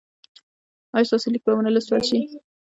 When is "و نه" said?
1.55-1.71